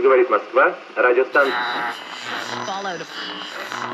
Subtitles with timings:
[0.00, 1.54] говорит Москва, радиостанция.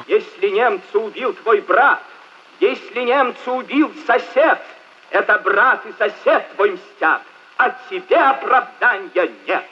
[0.07, 2.03] Если немца убил твой брат,
[2.61, 4.59] если немца убил сосед,
[5.11, 7.23] это брат и сосед твой мстят,
[7.59, 9.65] а тебе оправдания нет.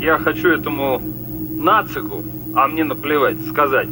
[0.00, 2.24] Я хочу этому нацику,
[2.56, 3.88] а мне наплевать, сказать.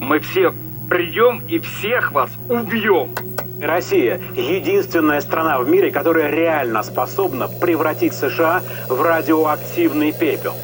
[0.00, 0.52] Мы все
[0.88, 3.14] придем и всех вас убьем.
[3.62, 10.54] Россия– единственная страна в мире, которая реально способна превратить США в радиоактивный пепел.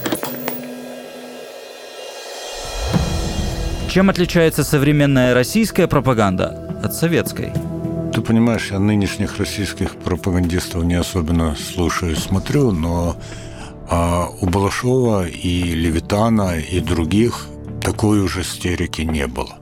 [3.89, 7.53] Чем отличается современная российская пропаганда от советской?
[8.13, 13.17] Ты понимаешь, я нынешних российских пропагандистов не особенно слушаю и смотрю, но
[13.91, 17.47] а у Балашова и Левитана и других
[17.81, 19.57] такой уже истерики не было.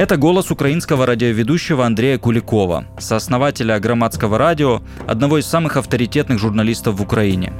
[0.00, 7.02] Это голос украинского радиоведущего Андрея Куликова, сооснователя громадского радио, одного из самых авторитетных журналистов в
[7.02, 7.52] Украине.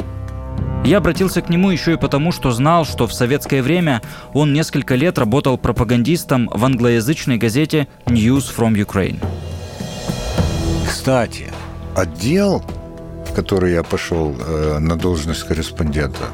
[0.83, 4.01] Я обратился к нему еще и потому, что знал, что в советское время
[4.33, 9.23] он несколько лет работал пропагандистом в англоязычной газете News from Ukraine.
[10.89, 11.53] Кстати,
[11.95, 12.65] отдел,
[13.31, 16.25] в который я пошел э, на должность корреспондента,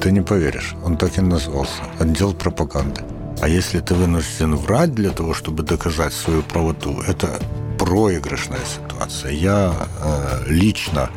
[0.00, 3.02] ты не поверишь, он так и назывался– отдел пропаганды.
[3.40, 7.38] А если ты вынужден врать для того, чтобы доказать свою правоту, это
[7.78, 9.30] проигрышная ситуация.
[9.30, 9.72] Я
[10.02, 11.08] э, лично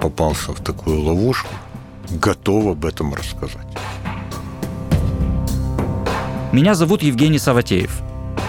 [0.00, 1.48] попался в такую ловушку,
[2.08, 3.66] готов об этом рассказать.
[6.52, 8.00] Меня зовут Евгений Саватеев.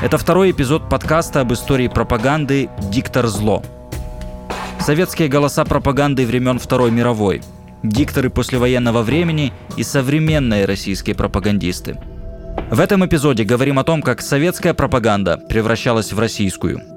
[0.03, 3.63] Это второй эпизод подкаста об истории пропаганды «Диктор зло».
[4.79, 7.41] Советские голоса пропаганды времен Второй мировой,
[7.81, 11.97] дикторы послевоенного времени и современные российские пропагандисты–
[12.69, 16.96] в этом эпизоде говорим о том, как советская пропаганда превращалась в российскую.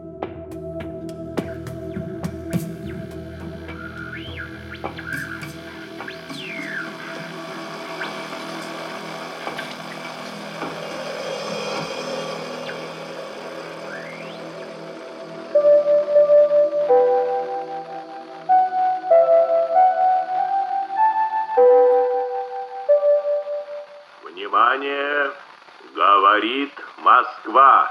[27.51, 27.91] Москва.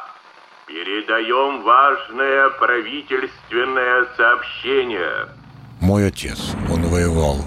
[0.67, 5.27] Передаем важное правительственное сообщение.
[5.81, 7.37] Мой отец, он воевал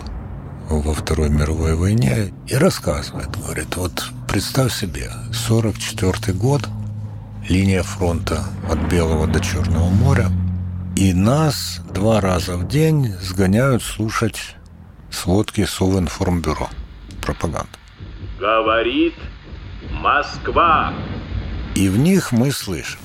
[0.69, 3.93] во Второй мировой войне и рассказывает, говорит, вот
[4.29, 6.63] представь себе, 44 год,
[7.49, 10.29] линия фронта от Белого до Черного моря,
[10.97, 14.57] и нас два раза в день сгоняют слушать
[15.11, 16.69] сводки Совинформбюро,
[17.23, 17.79] пропаганда.
[18.41, 19.15] Говорит
[19.93, 20.93] Москва.
[21.83, 23.01] И в них мы слышим.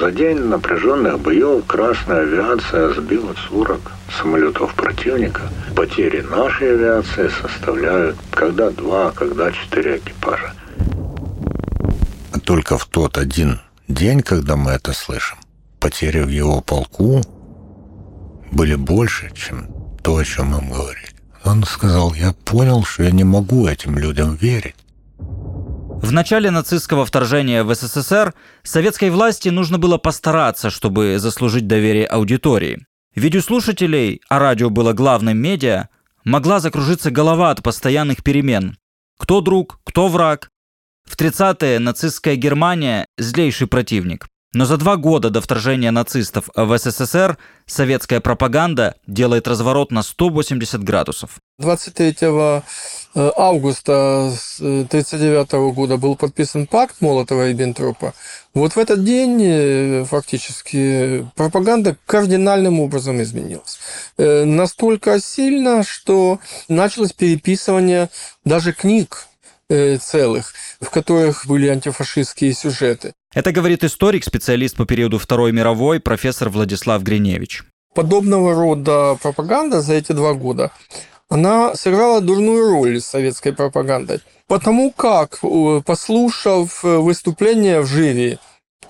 [0.00, 5.42] За день напряженных боев красная авиация сбила 40 самолетов противника.
[5.76, 10.54] Потери нашей авиации составляют когда два, когда четыре экипажа.
[12.44, 15.36] Только в тот один день, когда мы это слышим,
[15.80, 17.20] потери в его полку
[18.52, 19.68] были больше, чем
[20.02, 21.10] то, о чем им говорили.
[21.44, 24.76] Он сказал, я понял, что я не могу этим людям верить.
[26.04, 32.84] В начале нацистского вторжения в СССР советской власти нужно было постараться, чтобы заслужить доверие аудитории.
[33.14, 35.88] Ведь у слушателей, а радио было главным медиа,
[36.22, 38.76] могла закружиться голова от постоянных перемен.
[39.18, 40.50] Кто друг, кто враг.
[41.06, 44.26] В 30-е нацистская Германия– злейший противник.
[44.54, 50.82] Но за два года до вторжения нацистов в СССР советская пропаганда делает разворот на 180
[50.84, 51.38] градусов.
[51.58, 52.62] 23 э,
[53.14, 54.26] августа
[54.58, 58.14] 1939 года был подписан пакт Молотова и Бентропа.
[58.54, 63.80] Вот в этот день э, фактически пропаганда кардинальным образом изменилась.
[64.18, 68.08] Э, настолько сильно, что началось переписывание
[68.44, 69.26] даже книг
[70.00, 73.14] целых, в которых были антифашистские сюжеты.
[73.34, 77.64] Это говорит историк, специалист по периоду Второй мировой, профессор Владислав Гриневич.
[77.92, 80.70] Подобного рода пропаганда за эти два года,
[81.28, 84.20] она сыграла дурную роль с советской пропагандой.
[84.46, 88.38] Потому как, э, послушав выступления в жюри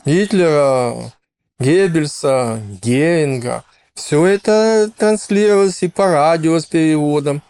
[0.04, 0.94] Гитлера,
[1.58, 3.64] Геббельса, Геринга,
[3.94, 7.40] все это транслировалось и по радио с переводом,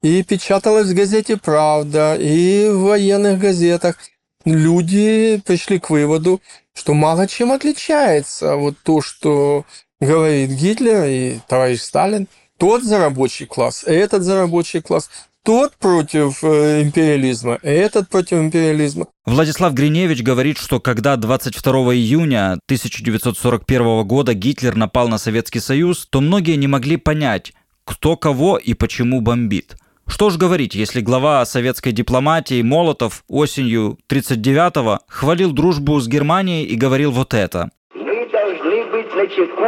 [0.00, 3.98] и печаталось в газете «Правда», и в военных газетах–
[4.54, 6.40] люди пришли к выводу,
[6.74, 9.64] что мало чем отличается вот то, что
[10.00, 12.28] говорит Гитлер и товарищ Сталин.
[12.56, 15.10] Тот за рабочий класс, этот за рабочий класс.
[15.44, 19.06] тот против э, империализма, этот против империализма.
[19.24, 26.20] Владислав Гриневич говорит, что когда 22 июня 1941 года Гитлер напал на Советский Союз, то
[26.20, 27.52] многие не могли понять,
[27.84, 29.76] кто кого и почему бомбит.
[30.08, 36.76] Что ж говорить, если глава советской дипломатии Молотов осенью 1939-го хвалил дружбу с Германией и
[36.76, 37.70] говорил вот это.
[37.94, 39.62] Мы должны быть начеку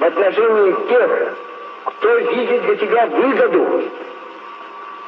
[0.00, 1.36] в отношении тех,
[1.84, 3.84] кто видит для тебя выгоду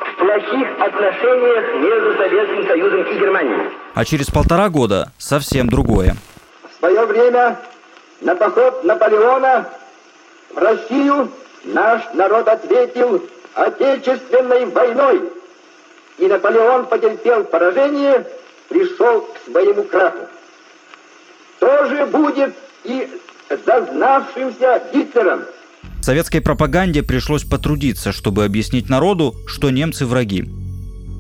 [0.01, 3.71] в плохих отношениях между Советским Союзом и Германией.
[3.95, 6.17] А через полтора года совсем другое.
[6.71, 7.59] В свое время
[8.21, 9.69] на поход Наполеона
[10.55, 11.31] в Россию
[11.65, 13.23] наш народ ответил
[13.57, 15.23] Отечественной войной.
[16.19, 18.25] И Наполеон потерпел поражение,
[18.69, 20.29] пришел к своему краху.
[21.59, 22.55] То же будет
[22.85, 23.09] и
[23.67, 25.45] зазнавшимся Гитлером–
[26.07, 30.45] Советской пропаганде пришлось потрудиться, чтобы объяснить народу, что немцы враги.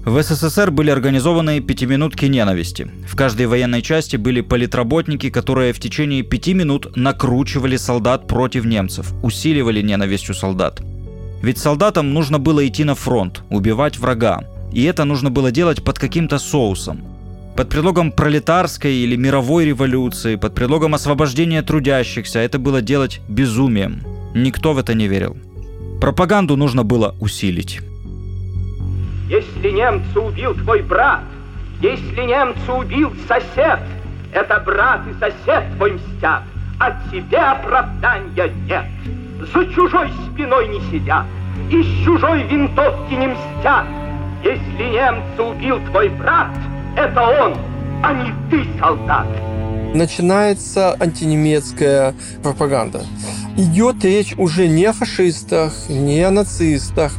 [0.05, 2.89] В СССР были организованы пятиминутки ненависти.
[3.09, 9.13] В каждой военной части были политработники, которые в течение пяти минут накручивали солдат против немцев,
[9.25, 10.81] усиливали ненависть у солдат.
[11.43, 14.45] Ведь солдатам нужно было идти на фронт, убивать врага.
[14.73, 17.05] И это нужно было делать под каким-то соусом.
[17.57, 24.03] Под предлогом пролетарской или мировой революции, под предлогом освобождения трудящихся это было делать безумием.
[24.35, 25.37] Никто в это не верил.
[26.01, 27.81] Пропаганду нужно было усилить.
[29.29, 31.23] Если немца убил твой брат,
[31.81, 33.81] если немца убил сосед,
[34.33, 36.43] это брат и сосед твой мстят,
[36.79, 38.85] а тебе оправдания нет.
[39.41, 41.27] За чужой спиной не сидят,
[41.71, 43.87] из чужой винтовки не мстят.
[44.43, 46.51] Если немца убил твой брат,
[46.97, 47.55] это он,
[48.03, 49.27] а не ты, солдат
[49.97, 53.05] начинается антинемецкая пропаганда.
[53.57, 57.13] Идет речь уже не о фашистах, не о нацистах,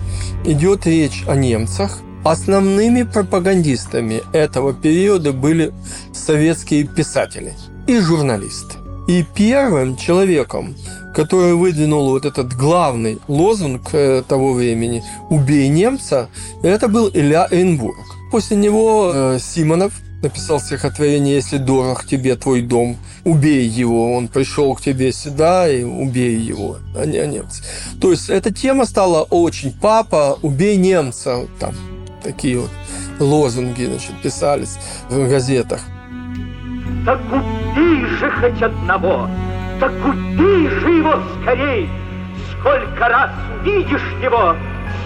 [0.45, 1.99] идет речь о немцах.
[2.23, 5.73] Основными пропагандистами этого периода были
[6.13, 7.53] советские писатели
[7.87, 8.86] и журналисты.
[9.07, 10.75] И первым человеком,
[11.15, 16.29] который выдвинул вот этот главный лозунг э, того времени «Убей немца»,
[16.61, 17.97] это был Илья Эйнбург.
[18.31, 24.13] После него э, Симонов– написал стихотворение «Если дорог тебе твой дом, убей его».
[24.13, 27.63] Он пришел к тебе сюда и убей его, а не немцы.
[28.01, 31.47] То есть эта тема стала очень «Папа, убей немца».
[31.59, 31.75] Там
[32.23, 32.71] такие вот
[33.19, 34.77] лозунги значит, писались
[35.09, 35.81] в газетах.
[37.07, 39.29] Так убей же хоть одного,
[39.79, 41.89] так убей же его скорей.
[42.51, 43.31] Сколько раз
[43.61, 44.53] увидишь его,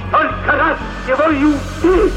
[0.07, 2.11] столько раз его и убей.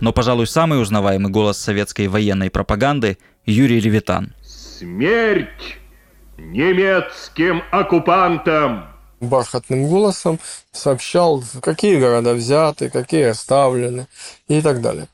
[0.00, 3.16] но, пожалуй, самый узнаваемый голос советской военной пропаганды–
[3.46, 4.34] Юрий Левитан.
[4.42, 5.78] Смерть
[6.36, 8.94] немецким оккупантам!
[9.20, 10.38] бархатным голосом
[10.72, 14.06] сообщал, какие города взяты, какие оставлены
[14.48, 15.08] и так далее.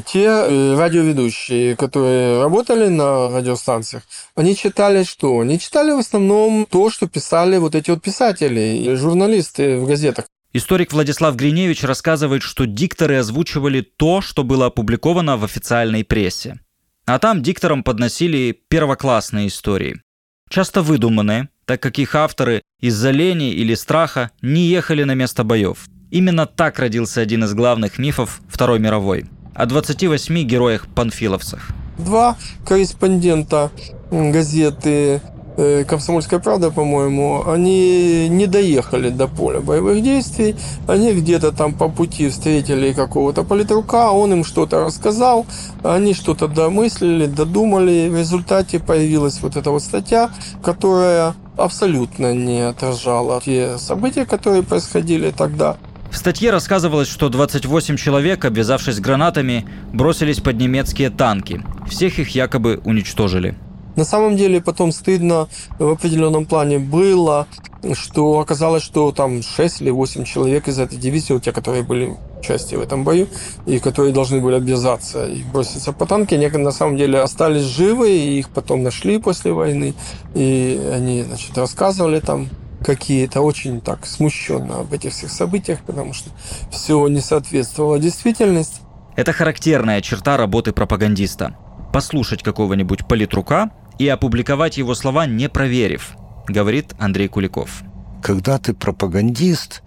[0.00, 4.04] Те э, радиоведущие, которые работали на радиостанциях,
[4.34, 5.40] они читали что?
[5.40, 10.26] Они читали в основном то, что писали вот эти вот писатели, журналисты в газетах.
[10.54, 16.60] Историк Владислав Гриневич рассказывает, что дикторы озвучивали то, что было опубликовано в официальной прессе.
[17.06, 20.00] А там дикторам подносили первоклассные истории.
[20.48, 25.86] Часто выдуманные, так как их авторы из-за лени или страха не ехали на место боев.
[26.10, 31.70] Именно так родился один из главных мифов Второй мировой– о 28 героях-панфиловцах.
[31.98, 33.70] Два корреспондента
[34.10, 35.20] газеты
[35.56, 40.56] Э, Комсомольская правда, по-моему, они не доехали до поля боевых действий.
[40.86, 45.46] Они где-то там по пути встретили какого-то политрука, он им что-то рассказал,
[45.82, 48.08] они что-то домыслили, додумали.
[48.08, 50.30] В результате появилась вот эта вот статья,
[50.62, 55.76] которая абсолютно не отражала те события, которые происходили тогда.
[56.12, 61.64] В статье рассказывалось, что 28 человек, обвязавшись гранатами, бросились под немецкие танки.
[61.88, 63.56] Всех их якобы уничтожили.
[63.96, 67.46] На самом деле потом стыдно в определенном плане было,
[67.94, 72.74] что оказалось, что там 6 или 8 человек из этой дивизии, те, которые были части
[72.74, 73.26] в этом бою,
[73.64, 78.10] и которые должны были обвязаться и броситься по танке, они на самом деле остались живы,
[78.10, 79.94] и их потом нашли после войны,
[80.34, 82.48] и они, значит, рассказывали там
[82.82, 86.30] какие-то очень так смущенно об этих всех событиях, потому что
[86.70, 88.80] все не соответствовало действительности.
[89.16, 91.56] Это характерная черта работы пропагандиста.
[91.92, 96.16] Послушать какого-нибудь политрука и опубликовать его слова, не проверив,
[96.48, 97.82] говорит Андрей Куликов.
[98.22, 99.82] Когда ты пропагандист,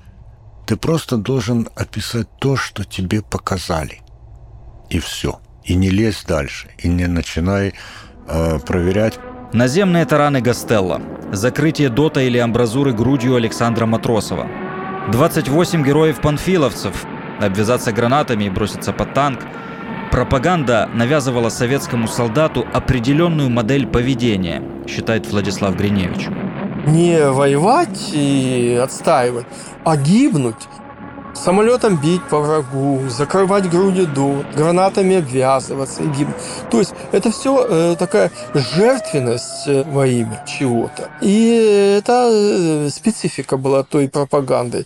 [0.68, 4.02] ты просто должен описать то, что тебе показали.
[4.90, 5.40] И все.
[5.64, 6.70] И не лезь дальше.
[6.78, 7.74] И не начинай
[8.28, 9.20] э, проверять.
[9.56, 11.02] Наземные тараны Гастелла.
[11.32, 14.50] Закрытие дота или амбразуры грудью Александра Матросова.
[15.14, 17.06] 28 героев-панфиловцев,
[17.40, 19.40] обвязаться гранатами и броситься под танк.
[20.12, 26.28] Пропаганда навязывала советскому солдату определенную модель поведения, считает Владислав Гриневич.
[26.86, 29.46] Не воевать и отстаивать,
[29.86, 30.68] а гибнуть
[31.36, 36.36] самолетом бить по врагу, закрывать груди до, гранатами обвязываться и гибнуть.
[36.72, 41.10] То есть это все э, такая жертвенность э, во имя чего-то.
[41.22, 44.86] И это э, специфика была той пропаганды.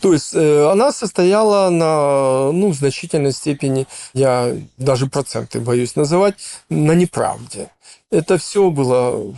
[0.00, 6.34] То есть э, она состояла на ну, в значительной степени, я даже проценты боюсь называть,
[6.70, 7.68] на неправде.
[8.10, 9.34] Это все было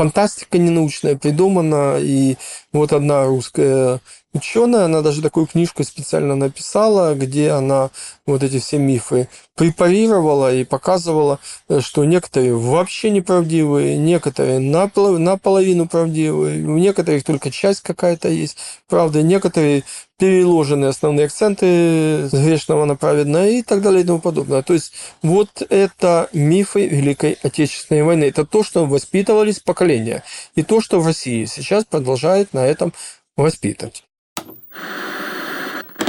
[0.00, 2.36] фантастика ненаучная придумана, и
[2.72, 4.00] вот одна русская
[4.32, 7.90] ученая, она даже такую книжку специально написала, где она
[8.24, 11.38] вот эти все мифы препарировала и показывала,
[11.80, 18.56] что некоторые вообще неправдивые, некоторые наполовину правдивые, у некоторых только часть какая-то есть,
[18.88, 19.84] правда, некоторые
[20.20, 24.62] переложены основные акценты с грешного на праведное и так далее и тому подобное.
[24.62, 28.24] То есть вот это мифы Великой Отечественной войны.
[28.24, 30.22] Это то, что воспитывались поколения.
[30.54, 32.92] И то, что в России сейчас продолжает на этом
[33.36, 34.04] воспитывать.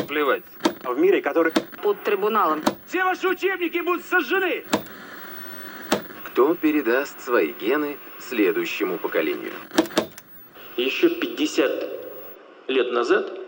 [0.08, 0.44] Плевать.
[0.84, 1.54] В мире, который...
[1.82, 2.62] Под трибуналом.
[2.88, 4.66] Все ваши учебники будут сожжены.
[6.26, 9.54] Кто передаст свои гены следующему поколению?
[10.76, 11.72] Еще 50
[12.68, 13.42] лет назад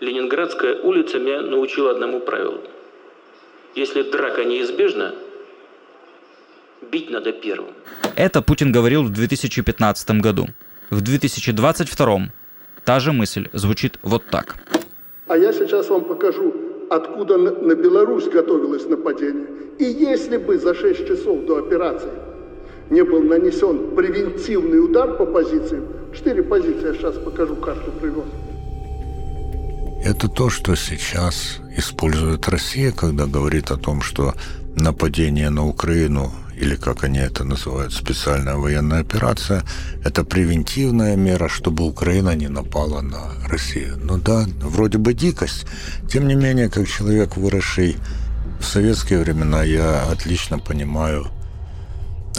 [0.00, 2.60] Ленинградская улица меня научила одному правилу.
[3.74, 5.14] Если драка неизбежна,
[6.90, 7.74] бить надо первым.
[8.14, 10.46] Это Путин говорил в 2015 году.
[10.90, 12.32] В 2022
[12.84, 14.56] та же мысль звучит вот так.
[15.26, 16.54] А я сейчас вам покажу,
[16.90, 19.46] откуда на Беларусь готовилось нападение.
[19.78, 22.10] И если бы за 6 часов до операции
[22.88, 28.24] не был нанесен превентивный удар по позициям, четыре позиции, я сейчас покажу, карту привез.
[30.08, 34.34] Это то, что сейчас использует Россия, когда говорит о том, что
[34.74, 39.64] нападение на Украину или как они это называют, специальная военная операция,
[40.02, 43.98] это превентивная мера, чтобы Украина не напала на Россию.
[44.02, 45.66] Ну да, вроде бы дикость.
[46.10, 47.98] Тем не менее, как человек, выросший
[48.60, 51.26] в советские времена, я отлично понимаю,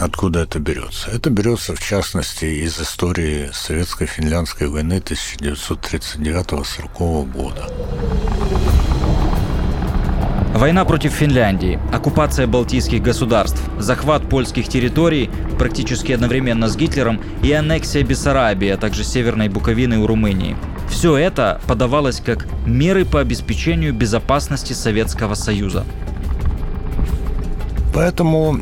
[0.00, 1.10] откуда это берется.
[1.10, 7.66] Это берется, в частности, из истории Советско-финляндской войны 1939-1940 года.
[10.54, 18.02] Война против Финляндии, оккупация балтийских государств, захват польских территорий практически одновременно с Гитлером и аннексия
[18.02, 20.56] Бессарабии, а также Северной Буковины у Румынии.
[20.90, 25.84] Все это подавалось как меры по обеспечению безопасности Советского Союза.
[27.92, 28.60] Поэтому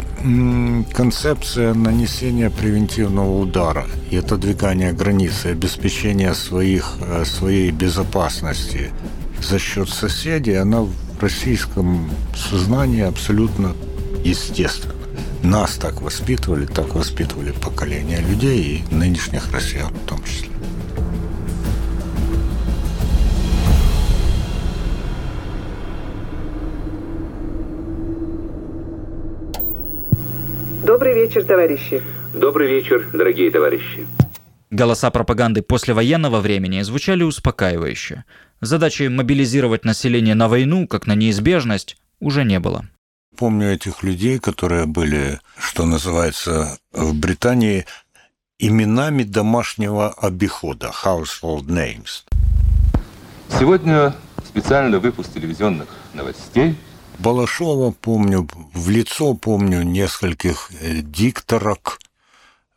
[0.95, 8.91] концепция нанесения превентивного удара и отодвигания границы, обеспечения своих, э, своей безопасности
[9.43, 13.75] за счет соседей, она в российском сознании абсолютно
[14.25, 14.95] естественно.
[15.43, 20.48] Нас так воспитывали, так воспитывали поколения людей и нынешних россиян в том числе.
[30.89, 32.03] Добрый вечер, товарищи.
[32.33, 34.07] Добрый вечер, дорогие товарищи.
[34.71, 38.25] Голоса пропаганды послевоенного времени звучали успокаивающе.
[38.63, 42.87] Задачи мобилизировать население на войну, как на неизбежность, уже не было.
[43.37, 47.85] Помню этих людей, которые были, что называется, в Британии
[48.59, 52.25] именами домашнего обихода, household names.
[53.59, 56.77] Сегодня специальный выпуск телевизионных новостей.
[57.19, 61.99] Балашова помню, в лицо помню нескольких э, дикторок,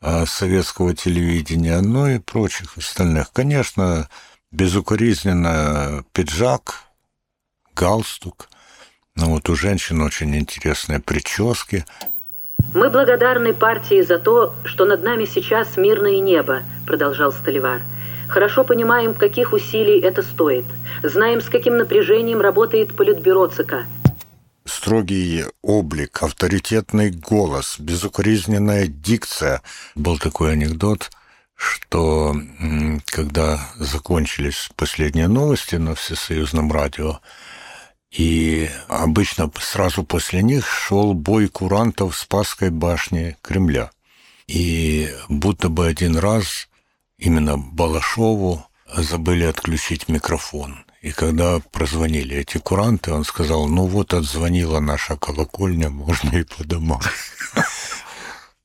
[0.04, 3.32] Э, советского телевидения, ну и прочих остальных.
[3.32, 4.10] Конечно,
[4.52, 6.86] безукоризненно пиджак,
[7.76, 8.50] галстук.
[9.16, 11.86] Но вот у женщин очень интересные прически.
[12.74, 17.84] Мы благодарны партии за то, что над нами сейчас мирное небо, продолжал Столивар.
[18.28, 20.66] Хорошо понимаем, каких усилий это стоит.
[21.04, 23.86] Знаем, с каким напряжением работает политбюро ЦК
[24.66, 29.62] строгий облик, авторитетный голос, безукоризненная дикция.
[29.96, 31.12] Был такой анекдот,
[31.56, 32.36] что
[33.06, 37.20] когда закончились последние новости на всесоюзном радио,
[38.12, 43.92] и обычно сразу после них шел бой курантов в Спасской башне Кремля.
[44.48, 46.68] И будто бы один раз
[47.18, 50.84] именно Балашову забыли отключить микрофон.
[51.02, 56.64] И когда прозвонили эти куранты, он сказал, ну вот отзвонила наша колокольня, можно и по
[56.64, 57.02] домам.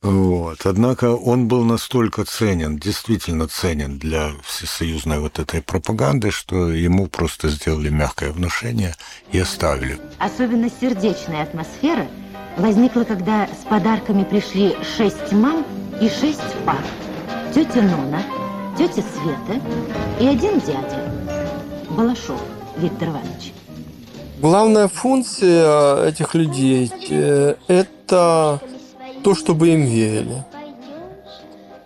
[0.03, 0.63] Вот.
[0.63, 7.49] Однако он был настолько ценен, действительно ценен для всесоюзной вот этой пропаганды, что ему просто
[7.49, 8.93] сделали мягкое внушение
[9.31, 9.99] и оставили.
[10.19, 12.07] Особенно сердечная атмосфера
[12.57, 15.65] возникла, когда с подарками пришли шесть мам
[15.99, 16.85] и шесть пап.
[17.53, 18.21] Тетя Нона,
[18.77, 19.59] тетя Света
[20.21, 21.36] и один дядя.
[21.97, 22.39] Балашов
[22.77, 23.53] Виктор Иванович.
[24.39, 28.61] Главная функция этих людей э,– это
[29.23, 30.45] то, чтобы им верили.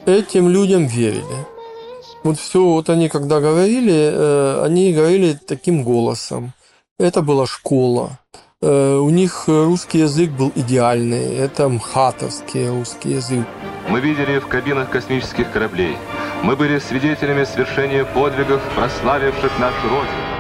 [0.06, 1.48] Этим людям верили.
[2.26, 6.52] Вот все, вот они когда говорили, э, они говорили таким голосом.
[7.00, 8.20] Это была школа.
[8.62, 11.38] Э, у них русский язык был идеальный.
[11.38, 13.48] Это мхатовский русский язык.
[13.88, 15.96] Мы видели в кабинах космических кораблей.
[16.44, 20.32] Мы были свидетелями свершения подвигов, прославивших нашу Родину.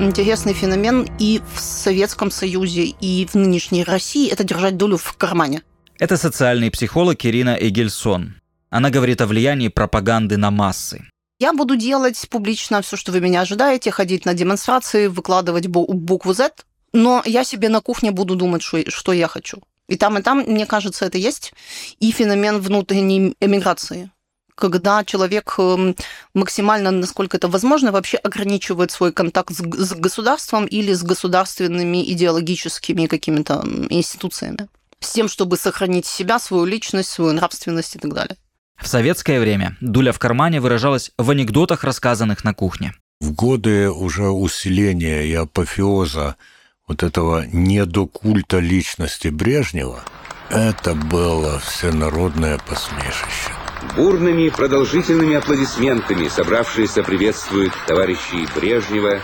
[0.00, 5.62] интересный феномен и в Советском Союзе, и в нынешней России– это держать долю в кармане.
[5.98, 8.36] Это социальный психолог Ирина Эгельсон.
[8.70, 11.08] Она говорит о влиянии пропаганды на массы.
[11.40, 16.52] Я буду делать публично все, что вы меня ожидаете, ходить на демонстрации, выкладывать букву Z,
[16.92, 19.62] но я себе на кухне буду думать, что, что я хочу.
[19.88, 21.52] И там, и там, мне кажется, это есть.
[21.98, 24.10] И феномен внутренней эмиграции
[24.58, 25.94] когда человек эм,
[26.34, 33.06] максимально, насколько это возможно, вообще ограничивает свой контакт с, с государством или с государственными идеологическими
[33.06, 34.68] какими-то институциями.
[35.00, 38.36] С тем, чтобы сохранить себя, свою личность, свою нравственность и так далее.
[38.76, 42.94] В советское время дуля в кармане выражалась в анекдотах, рассказанных на кухне.
[43.20, 46.36] В годы уже усиления и апофеоза
[46.88, 50.02] вот этого недокульта личности Брежнева,
[50.50, 53.52] это было всенародное посмешище.
[53.94, 59.20] Бурными продолжительными аплодисментами собравшиеся приветствуют товарищей Брежнева,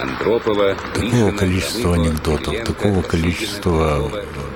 [0.00, 4.10] Андропова, Такого количества анекдотов, такого количества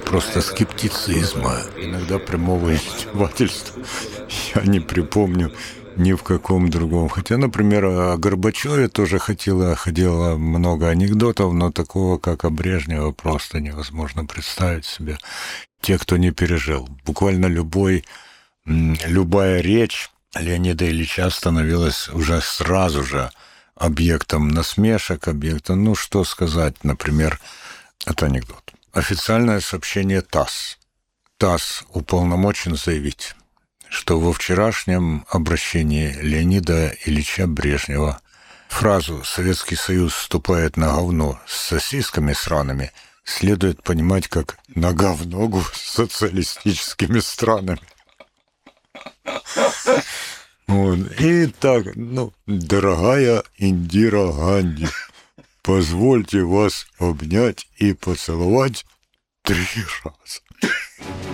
[0.04, 3.82] просто скептицизма, иногда прямого издевательства.
[4.54, 5.52] Я не припомню
[5.96, 7.08] ни в каком другом.
[7.08, 13.60] Хотя, например, о Горбачеве тоже ходило, ходило много анекдотов, но такого, как о Брежнева, просто
[13.60, 15.18] невозможно представить себе.
[15.80, 16.88] Те, кто не пережил.
[17.04, 18.04] Буквально любой
[18.64, 23.30] любая речь Леонида Ильича становилась уже сразу же
[23.74, 27.40] объектом насмешек, объектом, ну что сказать, например,
[28.06, 28.62] это анекдот.
[28.92, 30.78] Официальное сообщение ТАСС.
[31.38, 33.34] ТАСС уполномочен заявить,
[33.90, 38.20] что во вчерашнем обращении Леонида Ильича Брежнева
[38.68, 42.92] фразу «Советский Союз вступает на говно с сосисками сраными»
[43.24, 47.80] следует понимать как «нога в ногу с социалистическими странами».
[50.66, 50.98] Вот.
[51.18, 54.86] И так, ну, дорогая Индира Ганди,
[55.62, 58.86] позвольте вас обнять и поцеловать
[59.42, 59.66] три
[60.04, 61.29] раза.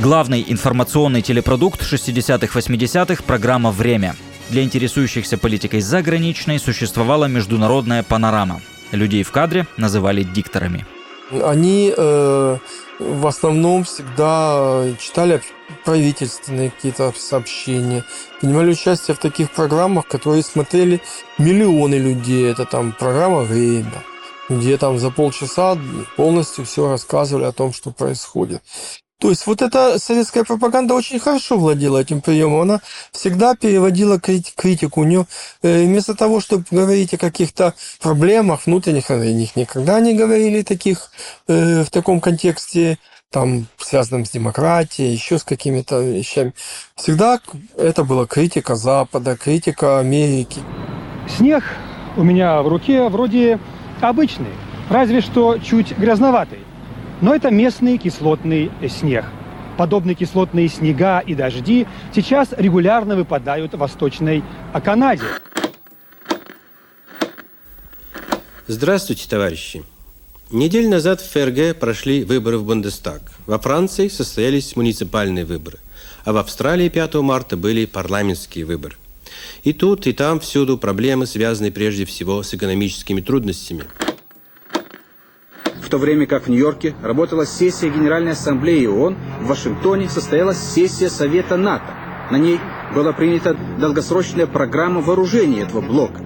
[0.00, 4.14] Главный информационный телепродукт 60-х-80-х– программа «Время».
[4.48, 8.60] Для интересующихся политикой заграничной существовала международная панорама.
[8.92, 10.86] Людей в кадре называли дикторами.
[11.42, 12.58] Они э,
[13.00, 15.42] в основном всегда читали
[15.84, 18.04] правительственные какие-то сообщения,
[18.40, 21.00] принимали участие в таких программах, которые смотрели
[21.38, 22.48] миллионы людей.
[22.48, 24.04] Это там программа «Время»,
[24.48, 25.76] где там за полчаса
[26.16, 28.62] полностью все рассказывали о том, что происходит.
[29.18, 32.60] То есть вот эта советская пропаганда очень хорошо владела этим приемом.
[32.60, 35.00] Она всегда переводила критику.
[35.00, 35.26] У нее
[35.62, 41.10] э, вместо того, чтобы говорить о каких-то проблемах внутренних, они них никогда не говорили таких
[41.48, 42.98] э, в таком контексте
[43.30, 46.54] там, связанным с демократией, еще с какими-то вещами.
[46.94, 47.40] Всегда
[47.76, 50.60] это была критика Запада, критика Америки.
[51.36, 51.64] Снег
[52.16, 53.58] у меня в руке вроде
[54.00, 54.54] обычный,
[54.88, 56.67] разве что чуть грязноватый.
[57.20, 59.24] Но это местный кислотный снег.
[59.76, 64.44] Подобные кислотные снега и дожди сейчас регулярно выпадают в Восточной
[64.84, 65.24] Канаде.
[68.68, 69.82] Здравствуйте, товарищи.
[70.50, 73.22] Неделю назад в ФРГ прошли выборы в Бундестаг.
[73.46, 75.78] Во Франции состоялись муниципальные выборы.
[76.24, 78.96] А в Австралии 5 марта были парламентские выборы.
[79.64, 83.84] И тут, и там всюду проблемы, связанные прежде всего с экономическими трудностями
[85.88, 91.08] в то время как в Нью-Йорке работала сессия Генеральной Ассамблеи ООН, в Вашингтоне состоялась сессия
[91.08, 91.94] Совета НАТО.
[92.30, 92.60] На ней
[92.94, 96.20] была принята долгосрочная программа вооружения этого блока.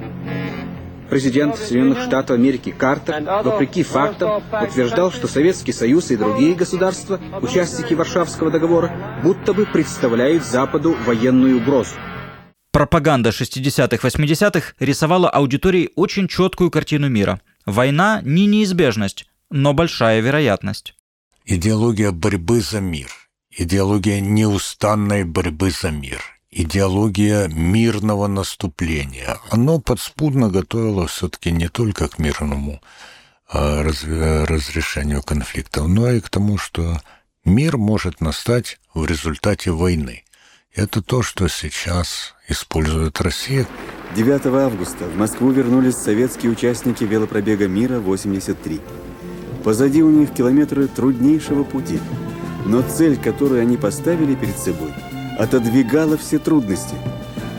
[1.10, 7.94] Президент Соединенных Штатов Америки Картер, вопреки фактам, утверждал, что Советский Союз и другие государства, участники
[7.94, 8.90] Варшавского договора,
[9.22, 11.94] будто бы представляют Западу военную угрозу.
[12.72, 17.40] Пропаганда 60-х, 80-х рисовала аудитории очень четкую картину мира.
[17.64, 20.94] Война не неизбежность, но большая вероятность.
[21.44, 23.10] Идеология борьбы за мир,
[23.50, 29.38] идеология неустанной борьбы за мир, идеология мирного наступления.
[29.50, 32.80] Оно подспудно готовило все-таки не только к мирному
[33.48, 37.00] а, разрешению конфликтов, но и к тому, что
[37.44, 40.24] мир может настать в результате войны.
[40.74, 43.66] Это то, что сейчас использует Россия.
[44.16, 48.80] 9 августа в Москву вернулись советские участники велопробега мира 83.
[49.64, 52.00] Позади у них километры труднейшего пути.
[52.66, 54.90] Но цель, которую они поставили перед собой,
[55.38, 56.94] отодвигала все трудности.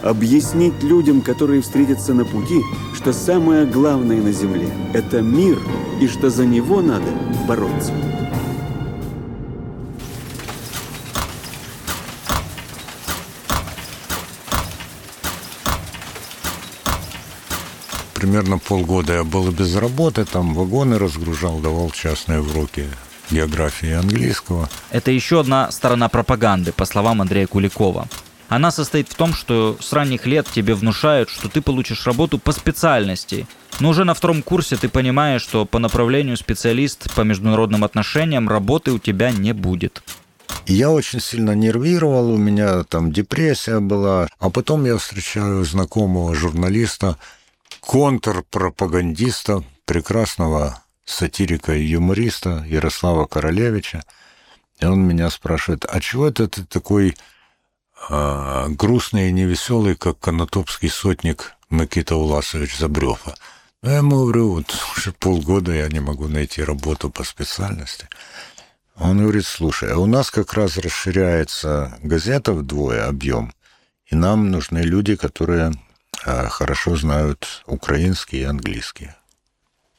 [0.01, 2.59] Объяснить людям, которые встретятся на пути,
[2.93, 5.57] что самое главное на Земле– это мир,
[6.01, 7.07] и что за него надо
[7.47, 7.93] бороться.
[18.33, 22.87] Примерно полгода я был без работы, там вагоны разгружал, давал частные уроки
[23.29, 24.71] географии и английского.
[24.89, 28.07] Это еще одна сторона пропаганды, по словам Андрея Куликова.
[28.49, 32.53] Она состоит в том, что с ранних лет тебе внушают, что ты получишь работу по
[32.53, 33.45] специальности.
[33.79, 38.91] Но уже на втором курсе ты понимаешь, что по направлению специалист по международным отношениям работы
[38.93, 40.01] у тебя не будет.
[40.65, 44.27] Я очень сильно нервировал, у меня там депрессия была.
[44.39, 47.17] А потом я встречаю знакомого журналиста,
[47.85, 54.03] контрпропагандиста, прекрасного сатирика и юмориста Ярослава Королевича.
[54.79, 57.15] И он меня спрашивает, а чего это ты такой
[58.09, 63.35] э, грустный и невеселый, как конотопский сотник Никита Уласович Забрёва?
[63.81, 68.07] Ну, я ему говорю, вот уже полгода я не могу найти работу по специальности.
[68.95, 73.53] Он говорит, слушай, а у нас как раз расширяется газета вдвое объем,
[74.05, 75.73] и нам нужны люди, которые
[76.23, 79.11] хорошо знают украинский и английский.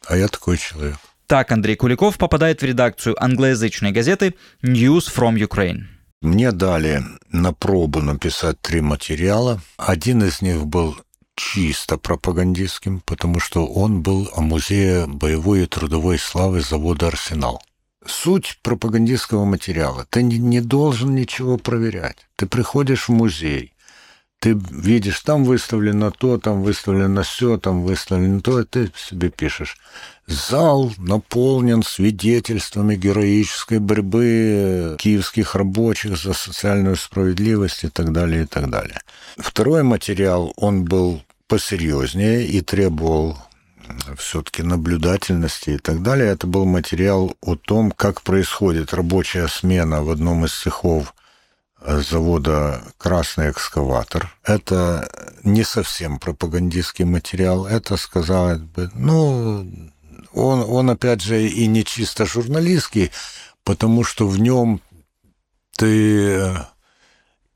[0.07, 0.97] А я такой человек.
[1.27, 5.85] Так Андрей Куликов попадает в редакцию англоязычной газеты News from Ukraine.
[6.21, 9.61] Мне дали на пробу написать три материала.
[9.77, 10.97] Один из них был
[11.35, 17.63] чисто пропагандистским, потому что он был о музее боевой и трудовой славы завода «Арсенал».
[18.07, 20.07] Суть пропагандистского материала.
[20.11, 22.19] Ты не, не должен ничего проверять.
[22.37, 23.74] Ты приходишь в музей,
[24.45, 29.79] ты видишь, там выставлено то, там выставлено все, там выставлено то, и ты себе пишешь.
[30.27, 38.69] Зал наполнен свидетельствами героической борьбы киевских рабочих за социальную справедливость и так далее, и так
[38.69, 39.01] далее.
[39.39, 43.39] Второй материал, он был посерьезнее и требовал
[44.19, 46.29] все-таки наблюдательности и так далее.
[46.29, 51.15] Это был материал о том, как происходит рабочая смена в одном из цехов
[51.85, 54.35] завода «Красный экскаватор».
[54.43, 55.09] Это
[55.43, 59.67] не совсем пропагандистский материал, это, сказать бы, ну,
[60.33, 63.11] он, он, опять же, и не чисто журналистский,
[63.65, 64.81] потому что в нем
[65.77, 66.57] ты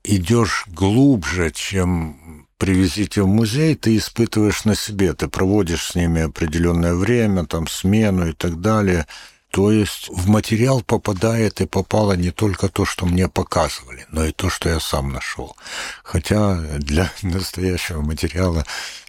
[0.03, 6.93] идешь глубже, чем привезите в музей, ты испытываешь на себе, ты проводишь с ними определенное
[6.93, 9.07] время, там, смену и так далее–
[9.51, 14.31] то есть в материал попадает и попало не только то, что мне показывали, но и
[14.31, 15.55] то, что я сам нашел.
[16.03, 18.65] Хотя для настоящего материала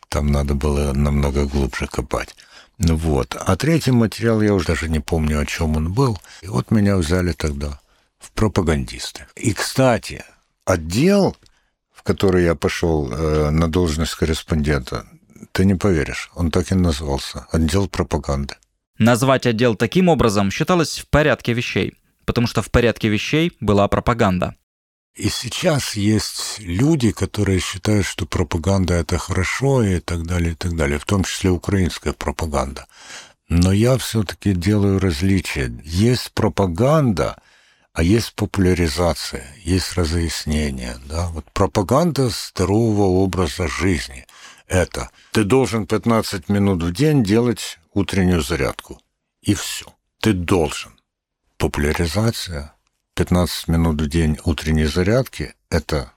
[0.09, 2.35] там надо было намного глубже копать.
[2.79, 3.37] Ну вот.
[3.39, 6.19] А третий материал, я уже даже не помню, о чем он был.
[6.41, 7.79] И вот меня взяли тогда
[8.19, 9.27] в пропагандисты.
[9.37, 10.25] И, кстати,
[10.65, 11.37] отдел,
[11.93, 15.07] в который я пошел э, на должность корреспондента,
[15.53, 17.47] ты не поверишь, он так и назывался.
[17.53, 18.55] Отдел пропаганды.
[19.01, 21.95] Назвать отдел таким образом считалось в порядке вещей,
[22.27, 24.57] потому что в порядке вещей была пропаганда.
[25.17, 30.77] И сейчас есть люди, которые считают, что пропаганда это хорошо и так далее, и так
[30.77, 32.87] далее, в том числе украинская пропаганда.
[33.49, 35.73] Но я все-таки делаю различие.
[35.83, 37.39] Есть пропаганда,
[37.95, 40.99] а есть популяризация, есть разъяснение.
[41.09, 41.29] Да?
[41.29, 44.27] Вот пропаганда здорового образа жизни–
[44.71, 49.01] это ты должен 15 минут в день делать утреннюю зарядку.
[49.43, 49.87] И все.
[50.21, 50.93] Ты должен.
[51.57, 52.75] Популяризация
[53.15, 56.13] 15 минут в день утренней зарядки– это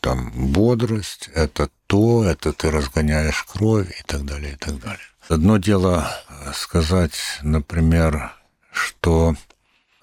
[0.00, 5.06] там бодрость, это то, это ты разгоняешь кровь и так далее, и так далее.
[5.28, 6.10] Одно дело
[6.54, 8.32] сказать, например,
[8.72, 9.36] что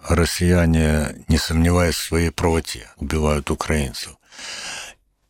[0.08, 4.16] россияне, не сомневаясь в своей правоте, убивают украинцев.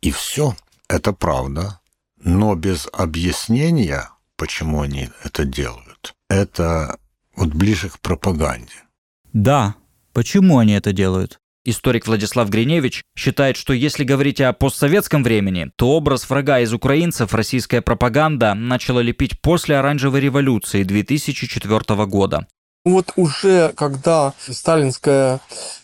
[0.00, 0.56] И все,
[0.88, 1.80] это правда,
[2.22, 4.08] но без объяснения
[4.40, 6.14] почему они это делают.
[6.30, 6.98] Это
[7.36, 8.72] вот ближе к пропаганде.
[9.34, 9.74] Да,
[10.14, 11.38] почему они это делают?
[11.66, 17.34] Историк Владислав Гриневич считает, что если говорить о постсоветском времени, то образ врага из украинцев
[17.34, 22.46] российская пропаганда начала лепить после Оранжевой революции 2004 года.
[22.86, 25.40] Вот уже когда сталинская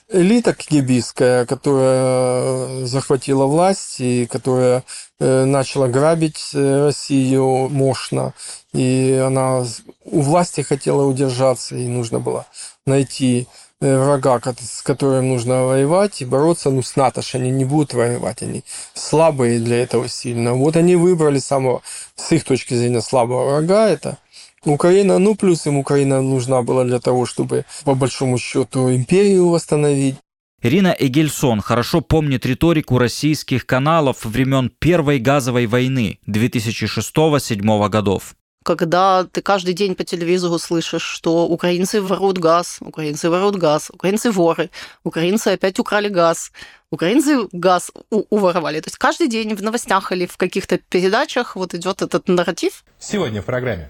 [0.08, 4.84] элита кгбистская, которая захватила власть и которая
[5.18, 8.32] э, начала грабить э, Россию мощно,
[8.72, 9.64] и она
[10.04, 12.46] у власти хотела удержаться, и нужно было
[12.86, 13.48] найти
[13.80, 18.42] э, врага, с которым нужно воевать и бороться, ну, с НАТО они не будут воевать,
[18.42, 18.64] они
[18.94, 20.54] слабые для этого сильно.
[20.54, 21.82] Вот они выбрали самого,
[22.14, 24.18] с их точки зрения, слабого врага, это
[24.66, 30.16] Украина, ну, плюс им Украина нужна была для того, чтобы, по большому счету, империю восстановить.
[30.62, 39.42] Ирина Эгельсон хорошо помнит риторику российских каналов времен Первой газовой войны 2006-2007 годов когда ты
[39.42, 44.70] каждый день по телевизору слышишь, что украинцы воруют газ, украинцы воруют газ, украинцы воры,
[45.04, 46.50] украинцы опять украли газ,
[46.90, 48.80] украинцы газ уворовали.
[48.80, 52.84] То есть каждый день в новостях или в каких-то передачах вот идет этот нарратив.
[52.98, 53.88] Сегодня в программе.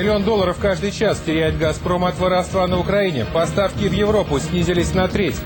[0.00, 3.26] Миллион долларов каждый час теряет «Газпром» от воровства на Украине.
[3.34, 5.36] Поставки в Европу снизились на треть.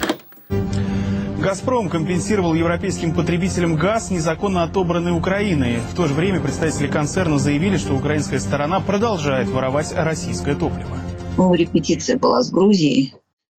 [1.40, 5.79] «Газпром» компенсировал европейским потребителям газ, незаконно отобранный Украиной.
[5.90, 11.01] В то же время представители концерна заявили, что украинская сторона продолжает воровать российское топливо.
[11.37, 13.12] Ну, репетиция была с Грузией.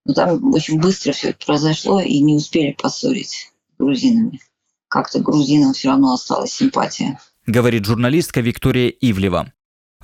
[0.05, 4.39] Но там очень быстро все это произошло и не успели поссорить с грузинами.
[4.87, 7.19] Как-то грузинам все равно осталась симпатия.
[7.45, 9.51] Говорит журналистка Виктория Ивлева.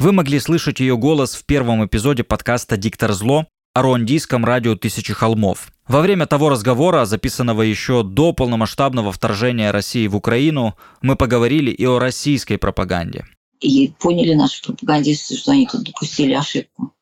[0.02, 5.14] Вы могли слышать ее голос в первом эпизоде подкаста «Диктор зло» о руандийском радио «Тысячи
[5.14, 5.72] холмов».
[5.88, 11.86] Во время того разговора, записанного еще до полномасштабного вторжения России в Украину, мы поговорили и
[11.86, 13.28] о российской пропаганде.
[13.60, 16.96] И поняли наши пропагандисты, что они тут допустили ошибку.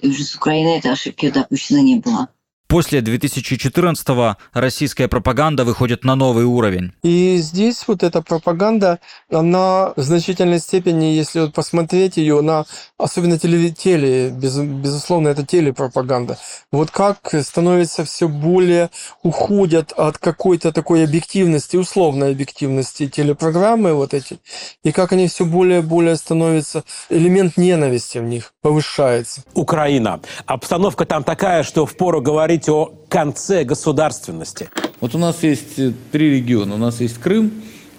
[0.00, 2.28] И уже с Украины этой ошибки допущено не было.
[2.68, 6.92] После 2014-го российская пропаганда выходит на новый уровень.
[7.04, 8.98] И здесь вот эта пропаганда,
[9.30, 12.64] она в значительной степени, если вот посмотреть ее, на
[12.98, 16.38] особенно теле, теле без, безусловно, это телепропаганда.
[16.72, 18.90] Вот как становится все более,
[19.22, 24.40] уходят от какой-то такой объективности, условной объективности телепрограммы вот эти,
[24.82, 29.42] и как они все более и более становятся, элемент ненависти в них повышается.
[29.54, 30.20] Украина.
[30.46, 34.68] Обстановка там такая, что впору говорить говорить о конце государственности.
[35.00, 36.74] Вот у нас есть э, три региона.
[36.74, 37.50] У нас есть Крым,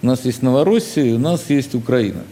[0.02, 2.22] у нас есть Новороссия, у нас есть Украина.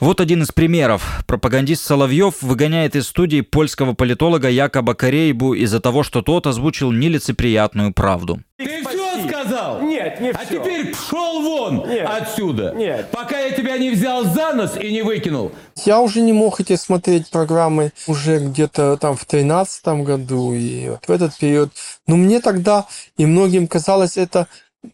[0.00, 1.22] Вот один из примеров.
[1.26, 7.92] Пропагандист Соловьев выгоняет из студии польского политолога Якоба Корейбу из-за того, что тот озвучил нелицеприятную
[7.92, 8.40] правду.
[8.58, 8.82] Ты
[9.18, 9.82] все сказал?
[9.82, 10.40] Нет, не все.
[10.40, 12.08] А теперь пшел вон Нет.
[12.08, 12.72] отсюда.
[12.76, 13.10] Нет.
[13.10, 15.52] Пока я тебя не взял за нос и не выкинул.
[15.84, 21.04] Я уже не мог эти смотреть программы уже где-то там в 2013 году и вот
[21.06, 21.70] в этот период.
[22.06, 24.46] Но мне тогда и многим казалось это,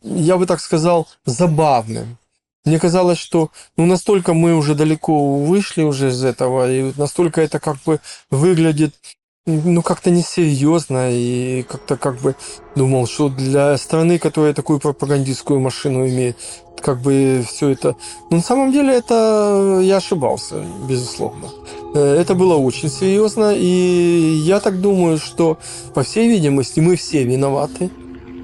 [0.02, 2.18] я бы так сказал, забавным.
[2.64, 7.58] Мне казалось, что ну, настолько мы уже далеко вышли уже из этого, и настолько это
[7.58, 7.98] как бы
[8.30, 8.94] выглядит
[9.46, 12.36] ну, как-то несерьезно, и как-то как бы
[12.76, 16.36] думал, что для страны, которая такую пропагандистскую машину имеет,
[16.80, 17.96] как бы все это...
[18.30, 21.48] Но на самом деле это я ошибался, безусловно.
[21.94, 25.58] Э, это было очень серьезно, и я так думаю, что,
[25.92, 27.90] по всей видимости, мы все виноваты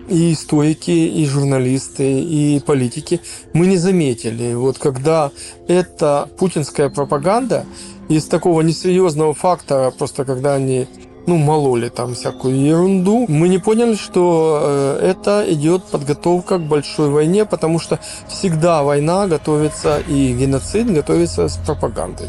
[0.09, 3.21] и историки, и журналисты, и политики,
[3.53, 4.55] мы не заметили.
[4.55, 5.31] Вот когда
[5.69, 7.67] эта путинская пропаганда
[8.09, 10.87] из такого несерьезного фактора, просто когда они
[11.29, 13.27] ну, мололи там всякую ерунду.
[13.29, 19.27] Мы не поняли, что э, это идет подготовка к большой войне, потому что всегда война
[19.27, 22.29] готовится и геноцид готовится с пропагандой,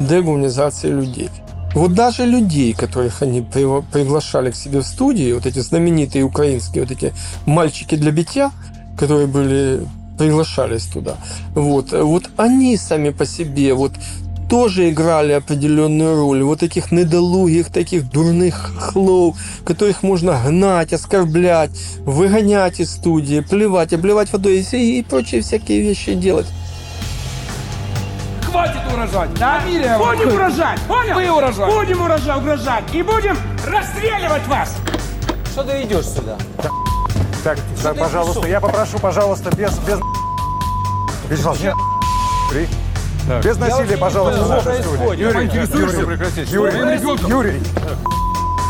[0.00, 1.30] дегуманизацией людей.
[1.74, 6.90] Вот даже людей, которых они приглашали к себе в студии, вот эти знаменитые украинские, вот
[6.90, 7.14] эти
[7.46, 8.50] мальчики для битья,
[8.98, 9.80] которые были
[10.18, 11.16] приглашались туда.
[11.54, 13.92] Вот, вот они сами по себе, вот
[14.48, 16.42] тоже играли определенную роль.
[16.42, 24.32] Вот таких недолугих, таких дурных хлов, которых можно гнать, оскорблять, выгонять из студии, плевать, обливать
[24.32, 26.46] водой и, и прочие всякие вещи делать
[28.56, 29.34] хватит угрожать.
[29.34, 29.60] Да?
[29.60, 30.80] Фамилия будем угрожать.
[30.88, 31.14] Понял?
[31.14, 31.74] Вы угрожать.
[31.74, 32.84] Будем угрожать, угрожать.
[32.94, 34.76] И будем расстреливать вас.
[35.52, 36.38] Что ты идешь сюда?
[37.44, 39.78] Так, так пожалуйста, я попрошу, пожалуйста, без...
[39.80, 39.98] без...
[41.28, 41.74] Вячеслав, нет.
[42.50, 42.66] Три.
[43.26, 43.44] Так.
[43.44, 45.20] Без насилия, пожалуйста, в нашей студии.
[45.20, 46.52] Юрий, Юрий.
[46.52, 47.60] Юрий, Юрий, Юрий.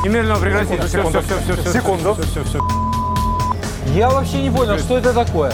[0.02, 0.86] Немедленно прекратите.
[0.86, 1.72] Все, все, все, все, все.
[1.72, 2.14] Секунду.
[2.14, 2.58] Все, все, все.
[3.94, 5.52] Я вообще не понял, что это такое.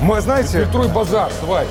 [0.00, 0.64] Мы, знаете...
[0.64, 1.66] Фильтруй базар, тварь.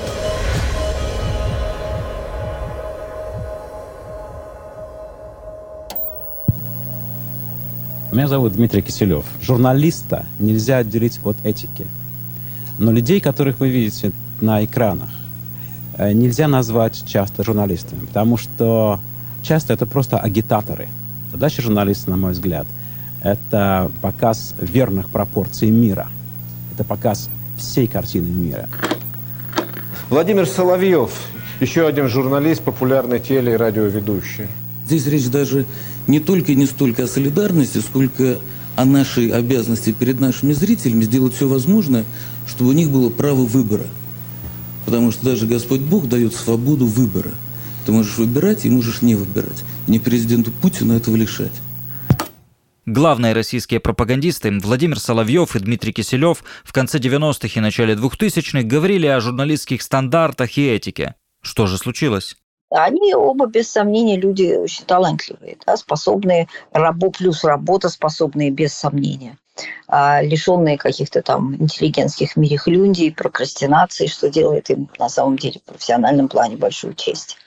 [8.12, 9.24] Меня зовут Дмитрий Киселев.
[9.42, 11.86] Журналиста нельзя отделить от этики.
[12.78, 15.10] Но людей, которых вы видите на экранах,
[15.98, 19.00] нельзя назвать часто журналистами, потому что
[19.42, 20.88] часто это просто агитаторы.
[21.32, 22.66] Задача журналиста, на мой взгляд,
[23.22, 26.08] это показ верных пропорций мира.
[26.72, 28.68] Это показ всей картины мира.
[30.08, 31.10] Владимир Соловьев,
[31.60, 34.46] еще один журналист, популярный теле- и радиоведущий.
[34.86, 35.66] Здесь речь даже
[36.06, 38.38] не только и не столько о солидарности, сколько
[38.76, 42.04] о нашей обязанности перед нашими зрителями сделать все возможное,
[42.46, 43.84] чтобы у них было право выбора.
[44.88, 47.32] Потому что даже Господь Бог дает свободу выбора.
[47.84, 49.62] Ты можешь выбирать и можешь не выбирать.
[49.86, 51.52] И не президенту Путину этого лишать.
[52.86, 59.06] Главные российские пропагандисты Владимир Соловьев и Дмитрий Киселев в конце 90-х и начале 2000-х говорили
[59.06, 61.16] о журналистских стандартах и этике.
[61.42, 62.38] Что же случилось?
[62.70, 69.38] Они оба, без сомнения, люди очень талантливые, да, способные, рабо плюс работа, способные без сомнения,
[69.86, 76.28] а лишенные каких-то там интеллигентских мирихлюндий, прокрастинации, что делает им на самом деле в профессиональном
[76.28, 77.38] плане большую честь.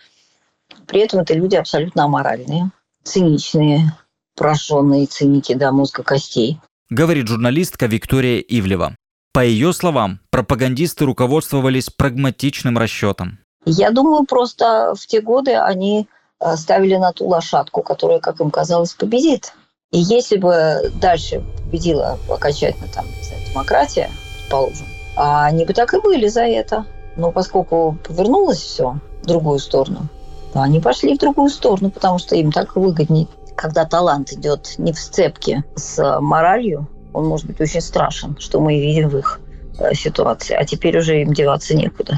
[0.88, 2.72] При этом это люди абсолютно аморальные,
[3.04, 3.96] циничные,
[4.36, 6.60] прожженные циники до мозга костей.
[6.90, 8.96] Говорит журналистка Виктория Ивлева.
[9.34, 13.40] По ее словам, пропагандисты руководствовались прагматичным расчетом.
[13.66, 16.08] Я думаю, просто в те годы они
[16.40, 19.54] э, ставили на ту лошадку, которая, как им казалось, победит.
[19.92, 24.10] И если бы дальше победила окончательно там, не знаю, демократия,
[24.50, 26.86] положим, а они бы так и были за это.
[27.18, 30.08] Но поскольку повернулось все в другую сторону,
[30.54, 33.28] то они пошли в другую сторону, потому что им так выгоднее.
[33.56, 38.80] Когда талант идет не в сцепке с моралью, он может быть очень страшен, что мы
[38.80, 39.40] видим в их
[39.80, 40.56] э, ситуации.
[40.56, 42.18] А теперь уже им деваться некуда.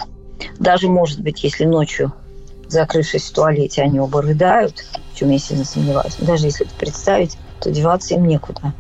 [0.60, 2.14] Даже, может быть, если ночью,
[2.68, 7.38] закрывшись в туалете, они оба рыдают, в чем я сильно сомневаюсь, даже если это представить,
[7.62, 8.74] то деваться им некуда.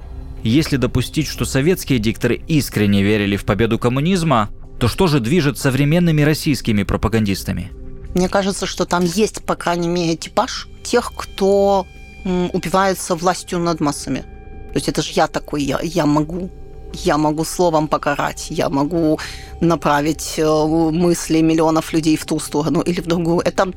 [0.44, 4.50] Если допустить, что советские дикторы искренне верили в победу коммунизма,
[4.80, 7.72] то что же движет современными российскими пропагандистами?
[8.14, 11.88] Мне кажется, что там есть, по крайней мере, типаж тех, кто
[12.26, 14.20] м, упивается властью над массами.
[14.20, 16.50] То есть это же я такой, я, я могу
[16.94, 19.20] я могу словом покарать, я могу
[19.62, 23.40] направить э, мысли миллионов людей в ту сторону или в другую.
[23.40, 23.72] Это,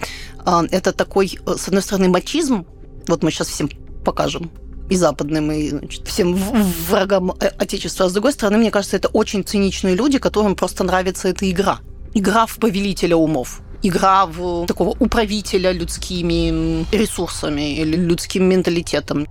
[0.46, 2.64] э, это такой, э, с одной стороны, мачизм,
[3.08, 3.68] вот мы сейчас всем
[4.04, 4.50] покажем,
[4.90, 6.34] и западным, и значит, всем
[6.88, 8.06] врагам Отечества.
[8.06, 11.78] А с другой стороны, мне кажется, это очень циничные люди, которым просто нравится эта игра.
[12.14, 19.26] Игра в повелителя умов игра в такого управителя людскими ресурсами или людским менталитетом.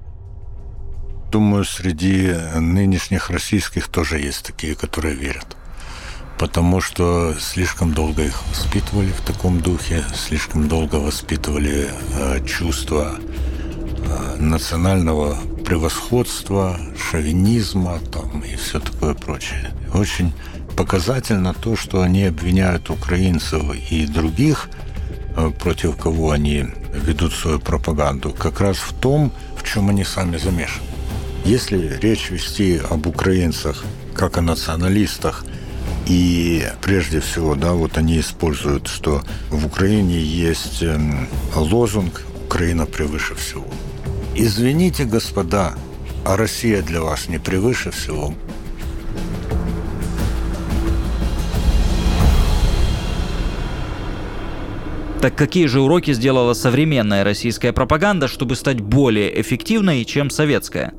[1.35, 5.57] Думаю, среди нынешних российских тоже есть такие, которые верят.
[6.39, 14.37] Потому что слишком долго их воспитывали в таком духе, слишком долго воспитывали э, чувство э,
[14.39, 19.73] национального превосходства, шовинизма там, и все такое прочее.
[19.93, 20.31] Очень
[20.77, 24.69] показательно то, что они обвиняют украинцев и других,
[25.35, 30.37] э, против кого они ведут свою пропаганду, как раз в том, в чем они сами
[30.37, 30.94] замешаны.
[31.45, 35.45] Если речь вести об украинцах как о националистах,
[36.07, 43.35] и прежде всего, да, вот они используют, что в Украине есть эм, лозунг «Украина превыше
[43.35, 43.67] всего».
[44.35, 45.75] Извините, господа,
[46.25, 48.33] а Россия для вас не превыше всего?
[55.21, 60.93] Так какие же уроки сделала современная российская пропаганда, чтобы стать более эффективной, чем советская?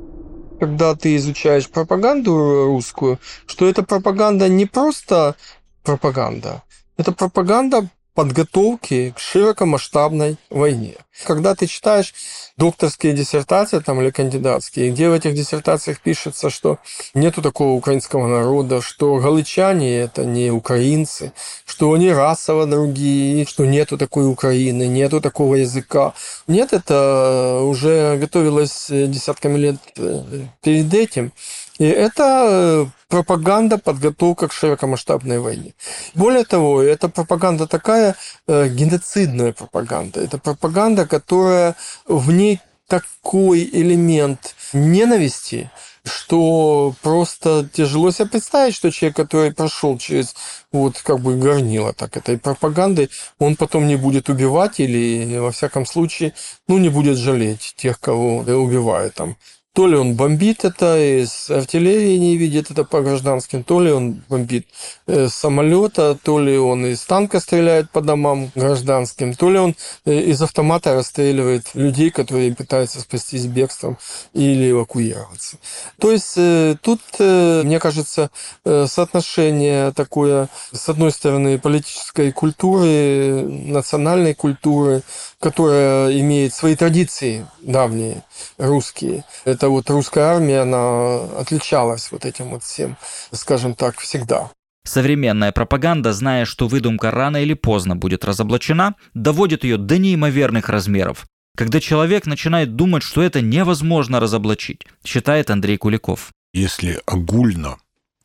[0.58, 5.36] Когда ты изучаешь пропаганду русскую, что эта пропаганда не просто
[5.82, 6.62] пропаганда,
[6.96, 10.96] это пропаганда подготовки к широкомасштабной войне.
[11.26, 12.14] Когда ты читаешь
[12.56, 16.78] докторские диссертации там, или кандидатские, где в этих диссертациях пишется, что
[17.14, 21.32] нету такого украинского народа, что галычане это не украинцы,
[21.66, 26.14] что они расово другие, что нету такой Украины, нету такого языка.
[26.46, 30.22] Нет, это уже готовилось десятками лет э,
[30.62, 31.32] перед этим.
[31.78, 35.74] И это пропаганда, подготовка к широкомасштабной войне.
[36.14, 40.20] Более того, это пропаганда такая э, геноцидная пропаганда.
[40.20, 41.76] Это пропаганда, которая
[42.06, 45.70] в ней такой элемент ненависти,
[46.04, 50.34] что просто тяжело себе представить, что человек, который прошел через
[50.72, 55.84] вот как бы горнило так этой пропаганды, он потом не будет убивать или, во всяком
[55.84, 56.32] случае,
[56.68, 59.36] ну, не будет жалеть тех, кого убивают там
[59.76, 64.22] То ли он бомбит это из артиллерии не видит это по гражданским, то ли он
[64.26, 64.66] бомбит
[65.06, 69.76] э, с самолета, то ли он из танка стреляет по домам гражданским, то ли он
[70.06, 73.98] э, из автомата расстреливает людей, которые пытаются спастись бегством
[74.32, 75.58] или эвакуироваться.
[75.98, 78.30] То есть э, тут, мне кажется,
[78.64, 85.02] соотношение такое, с одной стороны, политической культуры, национальной культуры,
[85.40, 88.22] которая имеет свои традиции давние,
[88.58, 89.24] русские.
[89.44, 92.96] Это вот русская армия, она отличалась вот этим вот всем,
[93.32, 94.50] скажем так, всегда.
[94.84, 101.26] Современная пропаганда, зная, что выдумка рано или поздно будет разоблачена, доводит ее до неимоверных размеров,
[101.56, 106.30] когда человек начинает думать, что это невозможно разоблачить, считает Андрей Куликов.
[106.52, 107.78] Если огульно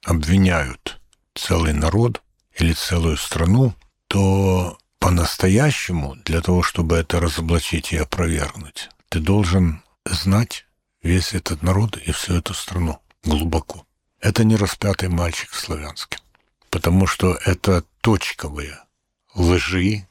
[0.05, 0.99] обвиняют
[1.33, 2.21] целый народ
[2.59, 3.73] или целую страну,
[4.07, 10.65] то по-настоящему, для того, чтобы это разоблачить и опровергнуть, ты должен знать
[11.01, 13.83] весь этот народ и всю эту страну глубоко.
[14.19, 16.19] Это не распятый мальчик в Славянске,
[16.69, 18.79] потому что это точковые
[19.33, 20.07] лжи,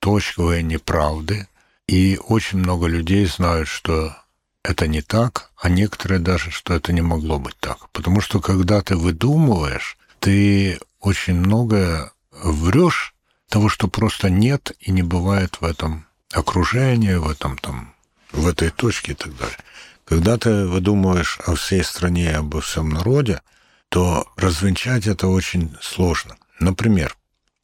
[0.00, 1.46] точковые неправды,
[1.86, 4.16] и очень много людей знают, что
[4.64, 7.88] это не так, а некоторые даже, что это не могло быть так.
[7.90, 13.11] Потому что когда ты выдумываешь, ты очень многое врешь
[13.52, 17.94] того, что просто нет и не бывает в этом окружении, в этом там,
[18.32, 19.58] в этой точке и так далее.
[20.06, 23.42] Когда ты выдумываешь о всей стране обо всем народе,
[23.90, 26.36] то развенчать это очень сложно.
[26.60, 27.14] Например,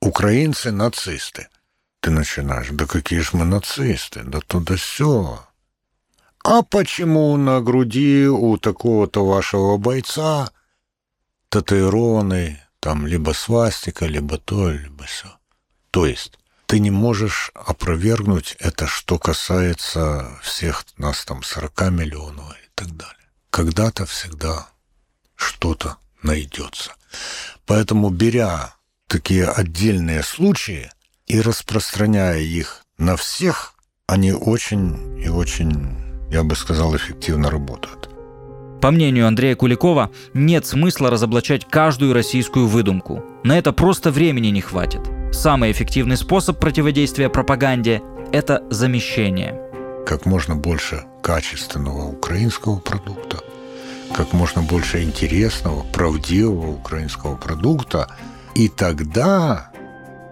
[0.03, 1.49] украинцы нацисты.
[2.01, 5.43] Ты начинаешь, да какие же мы нацисты, да то да все.
[6.45, 10.51] А почему на груди у такого-то вашего бойца
[11.49, 15.38] татуированный там либо свастика, либо то, либо все?
[15.99, 22.68] То есть ты не можешь опровергнуть это, что касается всех нас там 40 миллионов и
[22.76, 23.16] так далее.
[23.51, 24.68] Когда-то всегда
[25.34, 26.92] что-то найдется.
[27.66, 28.76] Поэтому, беря
[29.09, 30.92] такие отдельные случаи
[31.26, 33.74] и распространяя их на всех,
[34.07, 35.96] они очень и очень,
[36.30, 38.09] я бы сказал, эффективно работают.
[38.80, 43.24] По мнению Андрея Куликова, нет смысла разоблачать каждую российскую выдумку.
[43.42, 45.17] На это просто времени не хватит.
[45.32, 48.02] Самый эффективный способ противодействия пропаганде–
[48.32, 49.60] это замещение.
[50.06, 53.38] Как можно больше качественного украинского продукта,
[54.14, 58.08] как можно больше интересного, правдивого украинского продукта.
[58.54, 59.70] И тогда,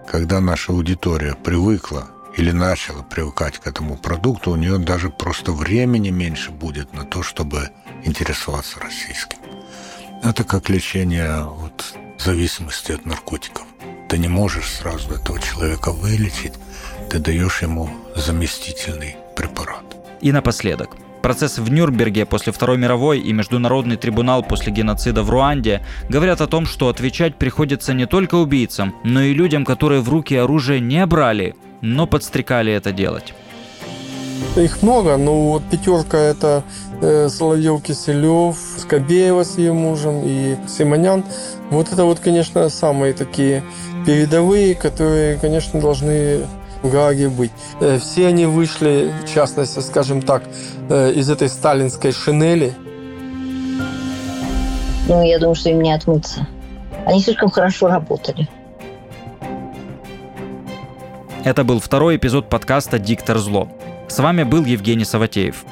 [0.07, 6.09] когда наша аудитория привыкла или начала привыкать к этому продукту, у нее даже просто времени
[6.09, 7.69] меньше будет на то, чтобы
[8.03, 9.37] интересоваться российским.
[10.23, 13.65] Это как лечение от зависимости от наркотиков.
[14.07, 16.53] Ты не можешь сразу этого человека вылечить,
[17.09, 19.83] ты даешь ему заместительный препарат.
[20.21, 20.95] И напоследок.
[21.21, 26.47] Процесс в Нюрнберге после Второй мировой и Международный трибунал после геноцида в Руанде говорят о
[26.47, 31.05] том, что отвечать приходится не только убийцам, но и людям, которые в руки оружие не
[31.05, 33.33] брали, но подстрекали это делать.
[34.55, 36.63] Их много, но вот пятерка это
[37.01, 41.23] э, Соловьев, Киселев, Скобеева с ее мужем и Симонян.
[41.69, 43.63] Вот это вот, конечно, самые такие
[44.07, 46.47] передовые, которые, конечно, должны
[46.81, 47.51] в Гааге быть.
[47.81, 50.43] Э, все они вышли, в частности, скажем так,
[50.89, 52.73] э, из этой сталинской шинели.
[55.09, 56.47] Ну, я думаю, что им не отмыться.
[57.05, 58.47] Они слишком хорошо работали.
[61.43, 63.67] Это был второй эпизод подкаста «Диктор зло».
[64.07, 65.65] С вами был Евгений Саватеев.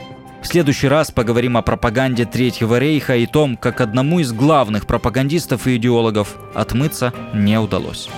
[0.45, 5.65] В следующий раз поговорим о пропаганде Третьего рейха и том, как одному из главных пропагандистов
[5.65, 8.09] и идеологов отмыться не удалось.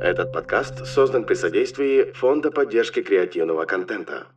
[0.00, 4.28] Этот подкаст создан при содействии Фонда поддержки креативного контента.